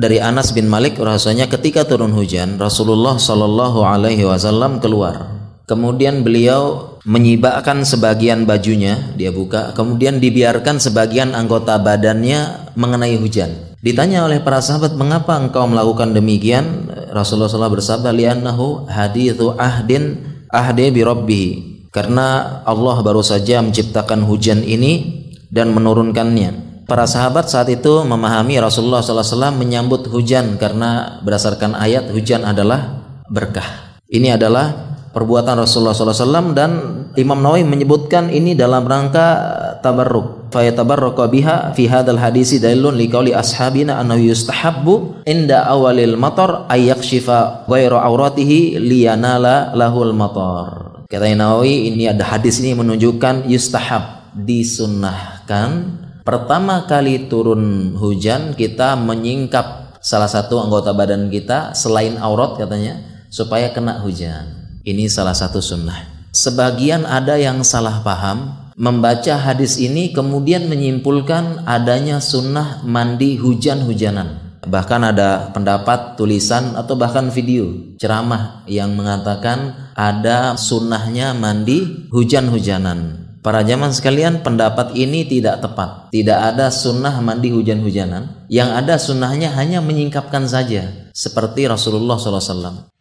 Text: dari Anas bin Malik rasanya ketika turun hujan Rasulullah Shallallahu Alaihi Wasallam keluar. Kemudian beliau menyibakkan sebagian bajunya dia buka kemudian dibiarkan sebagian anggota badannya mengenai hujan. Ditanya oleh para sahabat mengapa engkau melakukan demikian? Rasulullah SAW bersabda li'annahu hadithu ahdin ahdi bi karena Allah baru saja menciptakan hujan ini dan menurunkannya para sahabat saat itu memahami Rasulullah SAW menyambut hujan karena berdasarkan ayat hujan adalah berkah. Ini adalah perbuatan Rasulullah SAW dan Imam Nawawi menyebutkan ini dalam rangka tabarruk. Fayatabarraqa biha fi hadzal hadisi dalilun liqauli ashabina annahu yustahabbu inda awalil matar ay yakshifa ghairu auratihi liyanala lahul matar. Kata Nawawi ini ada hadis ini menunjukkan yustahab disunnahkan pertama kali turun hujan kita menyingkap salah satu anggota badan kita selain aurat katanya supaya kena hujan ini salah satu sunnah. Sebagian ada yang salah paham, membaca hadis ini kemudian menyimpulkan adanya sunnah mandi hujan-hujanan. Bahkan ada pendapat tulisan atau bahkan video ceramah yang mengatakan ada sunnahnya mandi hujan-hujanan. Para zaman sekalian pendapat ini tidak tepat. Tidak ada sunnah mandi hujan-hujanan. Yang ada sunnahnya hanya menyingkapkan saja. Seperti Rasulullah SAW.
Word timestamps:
dari 0.00 0.16
Anas 0.16 0.56
bin 0.56 0.64
Malik 0.64 0.96
rasanya 0.96 1.44
ketika 1.44 1.84
turun 1.84 2.16
hujan 2.16 2.56
Rasulullah 2.56 3.20
Shallallahu 3.20 3.84
Alaihi 3.84 4.24
Wasallam 4.24 4.80
keluar. 4.80 5.36
Kemudian 5.68 6.24
beliau 6.24 6.96
menyibakkan 7.04 7.84
sebagian 7.84 8.48
bajunya 8.48 9.14
dia 9.14 9.30
buka 9.30 9.70
kemudian 9.76 10.18
dibiarkan 10.18 10.80
sebagian 10.80 11.36
anggota 11.36 11.76
badannya 11.76 12.72
mengenai 12.74 13.20
hujan. 13.20 13.76
Ditanya 13.84 14.24
oleh 14.24 14.40
para 14.40 14.64
sahabat 14.64 14.96
mengapa 14.96 15.36
engkau 15.36 15.68
melakukan 15.68 16.16
demikian? 16.16 16.90
Rasulullah 17.12 17.48
SAW 17.48 17.76
bersabda 17.76 18.10
li'annahu 18.12 18.88
hadithu 18.88 19.56
ahdin 19.56 20.20
ahdi 20.50 20.90
bi 20.90 21.04
karena 21.92 22.60
Allah 22.66 22.96
baru 23.04 23.22
saja 23.22 23.62
menciptakan 23.62 24.26
hujan 24.26 24.64
ini 24.64 25.22
dan 25.50 25.74
menurunkannya 25.74 26.69
para 26.90 27.06
sahabat 27.06 27.46
saat 27.46 27.70
itu 27.70 28.02
memahami 28.02 28.58
Rasulullah 28.58 28.98
SAW 28.98 29.54
menyambut 29.54 30.10
hujan 30.10 30.58
karena 30.58 31.22
berdasarkan 31.22 31.78
ayat 31.78 32.10
hujan 32.10 32.42
adalah 32.42 33.06
berkah. 33.30 33.94
Ini 34.10 34.34
adalah 34.34 34.98
perbuatan 35.14 35.54
Rasulullah 35.54 35.94
SAW 35.94 36.50
dan 36.50 36.70
Imam 37.14 37.38
Nawawi 37.38 37.62
menyebutkan 37.62 38.26
ini 38.34 38.58
dalam 38.58 38.90
rangka 38.90 39.26
tabarruk. 39.86 40.50
Fayatabarraqa 40.50 41.30
biha 41.30 41.56
fi 41.78 41.86
hadzal 41.86 42.18
hadisi 42.18 42.58
dalilun 42.58 42.98
liqauli 42.98 43.30
ashabina 43.30 44.02
annahu 44.02 44.26
yustahabbu 44.26 45.22
inda 45.30 45.62
awalil 45.70 46.18
matar 46.18 46.66
ay 46.66 46.90
yakshifa 46.90 47.70
ghairu 47.70 48.02
auratihi 48.02 48.82
liyanala 48.82 49.70
lahul 49.78 50.10
matar. 50.10 51.06
Kata 51.06 51.26
Nawawi 51.38 51.94
ini 51.94 52.10
ada 52.10 52.26
hadis 52.26 52.58
ini 52.58 52.74
menunjukkan 52.74 53.46
yustahab 53.46 54.34
disunnahkan 54.34 56.09
pertama 56.30 56.86
kali 56.86 57.26
turun 57.26 57.98
hujan 57.98 58.54
kita 58.54 58.94
menyingkap 58.94 59.98
salah 59.98 60.30
satu 60.30 60.62
anggota 60.62 60.94
badan 60.94 61.26
kita 61.26 61.74
selain 61.74 62.14
aurat 62.22 62.54
katanya 62.54 63.02
supaya 63.34 63.74
kena 63.74 63.98
hujan 63.98 64.78
ini 64.86 65.10
salah 65.10 65.34
satu 65.34 65.58
sunnah. 65.58 66.30
Sebagian 66.30 67.02
ada 67.02 67.34
yang 67.34 67.66
salah 67.66 68.06
paham, 68.06 68.70
membaca 68.78 69.34
hadis 69.42 69.74
ini 69.82 70.14
kemudian 70.14 70.70
menyimpulkan 70.70 71.66
adanya 71.66 72.22
sunnah 72.22 72.86
mandi 72.86 73.34
hujan-hujanan. 73.34 74.62
Bahkan 74.62 75.00
ada 75.02 75.50
pendapat 75.50 76.14
tulisan 76.14 76.78
atau 76.78 76.94
bahkan 76.94 77.26
video 77.34 77.96
ceramah 77.98 78.62
yang 78.70 78.94
mengatakan 78.94 79.90
ada 79.98 80.54
sunnahnya 80.54 81.34
mandi 81.34 82.06
hujan-hujanan. 82.14 83.29
Para 83.40 83.64
zaman 83.64 83.88
sekalian 83.88 84.44
pendapat 84.44 84.92
ini 85.00 85.24
tidak 85.24 85.64
tepat. 85.64 86.12
Tidak 86.12 86.38
ada 86.52 86.68
sunnah 86.68 87.24
mandi 87.24 87.48
hujan-hujanan. 87.48 88.44
Yang 88.52 88.70
ada 88.76 88.94
sunnahnya 89.00 89.48
hanya 89.56 89.80
menyingkapkan 89.80 90.44
saja. 90.44 91.08
Seperti 91.16 91.64
Rasulullah 91.64 92.20
SAW. 92.20 92.99